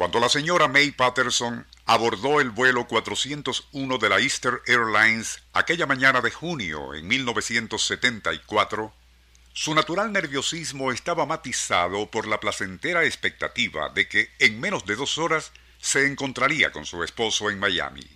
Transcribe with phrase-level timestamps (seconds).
[0.00, 6.22] Cuando la señora May Patterson abordó el vuelo 401 de la Easter Airlines aquella mañana
[6.22, 8.94] de junio en 1974,
[9.52, 15.18] su natural nerviosismo estaba matizado por la placentera expectativa de que en menos de dos
[15.18, 18.08] horas se encontraría con su esposo en Miami.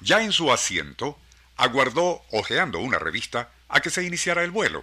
[0.00, 1.18] Ya en su asiento,
[1.58, 4.82] aguardó, hojeando una revista, a que se iniciara el vuelo.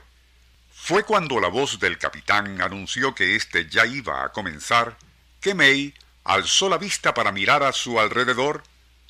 [0.76, 4.96] Fue cuando la voz del capitán anunció que éste ya iba a comenzar,
[5.42, 8.64] que May alzó la vista para mirar a su alrededor,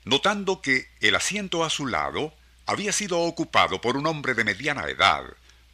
[0.03, 2.33] notando que el asiento a su lado
[2.65, 5.23] había sido ocupado por un hombre de mediana edad,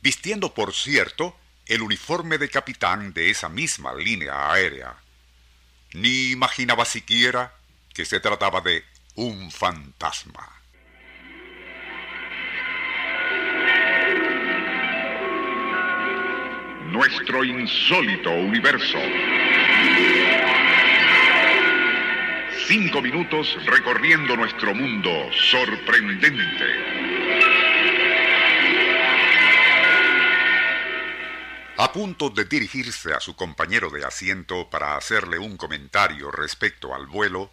[0.02, 4.95] vistiendo, por cierto, el uniforme de capitán de esa misma línea aérea.
[5.94, 7.53] Ni imaginaba siquiera
[7.94, 8.83] que se trataba de
[9.16, 10.47] un fantasma.
[16.91, 18.97] Nuestro insólito universo.
[22.70, 25.09] Cinco minutos recorriendo nuestro mundo
[25.50, 26.66] sorprendente.
[31.78, 37.08] A punto de dirigirse a su compañero de asiento para hacerle un comentario respecto al
[37.08, 37.50] vuelo,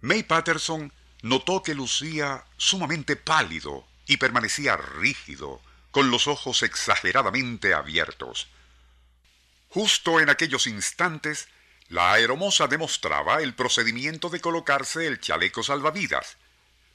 [0.00, 5.62] May Patterson notó que lucía sumamente pálido y permanecía rígido,
[5.92, 8.48] con los ojos exageradamente abiertos.
[9.68, 11.46] Justo en aquellos instantes,
[11.90, 16.36] la aeromoza demostraba el procedimiento de colocarse el chaleco salvavidas,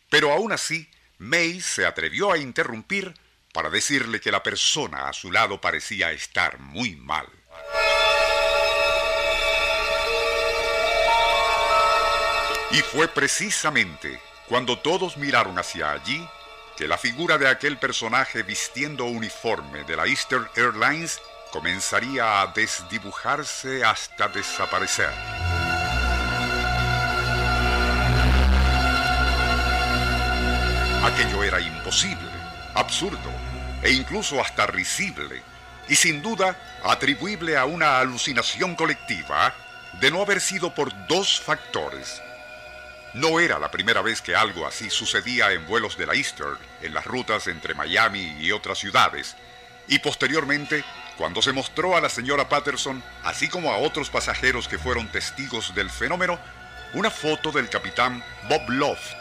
[0.09, 3.13] pero aún así May se atrevió a interrumpir
[3.53, 7.27] para decirle que la persona a su lado parecía estar muy mal.
[12.71, 16.25] Y fue precisamente cuando todos miraron hacia allí
[16.77, 21.21] que la figura de aquel personaje vistiendo uniforme de la Eastern Airlines
[21.55, 25.09] comenzaría a desdibujarse hasta desaparecer.
[31.01, 32.29] Aquello era imposible,
[32.73, 33.31] absurdo
[33.81, 35.41] e incluso hasta risible,
[35.87, 39.53] y sin duda atribuible a una alucinación colectiva
[40.01, 42.21] de no haber sido por dos factores.
[43.13, 46.93] No era la primera vez que algo así sucedía en vuelos de la Eastern, en
[46.93, 49.37] las rutas entre Miami y otras ciudades,
[49.87, 50.83] y posteriormente
[51.17, 55.73] cuando se mostró a la señora Patterson, así como a otros pasajeros que fueron testigos
[55.73, 56.39] del fenómeno,
[56.93, 59.13] una foto del capitán Bob Loft,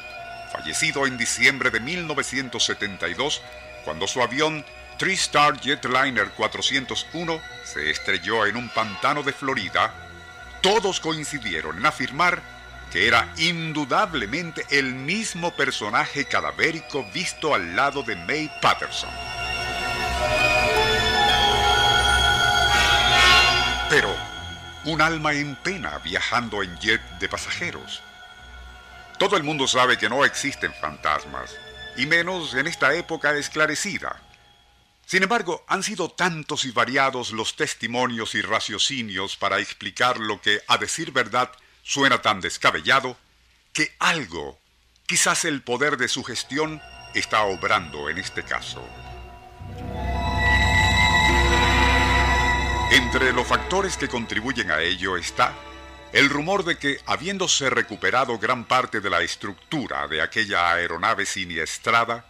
[0.53, 3.43] fallecido en diciembre de 1972,
[3.85, 4.65] cuando su avión
[4.99, 9.93] Three-Star Jetliner 401 se estrelló en un pantano de Florida,
[10.61, 12.41] todos coincidieron en afirmar
[12.91, 19.11] que era indudablemente el mismo personaje cadavérico visto al lado de May Patterson.
[23.95, 24.13] Pero,
[24.87, 28.03] un alma en pena viajando en jet de pasajeros.
[29.21, 31.55] Todo el mundo sabe que no existen fantasmas,
[31.97, 34.21] y menos en esta época esclarecida.
[35.07, 40.61] Sin embargo, han sido tantos y variados los testimonios y raciocinios para explicar lo que,
[40.67, 41.53] a decir verdad,
[41.85, 43.17] suena tan descabellado,
[43.73, 44.59] que algo,
[45.07, 46.83] quizás el poder de su gestión,
[47.15, 48.85] está obrando en este caso.
[52.91, 55.55] Entre los factores que contribuyen a ello está
[56.13, 62.25] el rumor de que, habiéndose recuperado gran parte de la estructura de aquella aeronave siniestrada,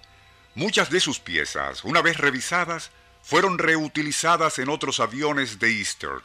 [0.54, 2.90] muchas de sus piezas, una vez revisadas,
[3.22, 6.22] fueron reutilizadas en otros aviones de Eastern.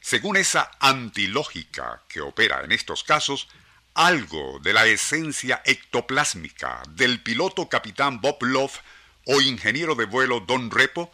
[0.00, 3.48] Según esa antilógica que opera en estos casos,
[3.94, 8.80] algo de la esencia ectoplásmica del piloto capitán Bob Love
[9.26, 11.12] o ingeniero de vuelo Don Repo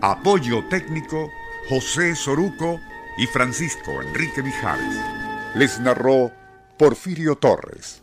[0.00, 1.30] Apoyo técnico
[1.68, 2.80] José Soruco
[3.16, 4.96] y Francisco Enrique Mijares.
[5.54, 6.32] Les narró
[6.80, 8.00] Porfirio Torres.